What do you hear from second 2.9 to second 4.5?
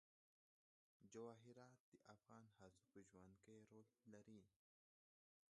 په ژوند کې رول لري.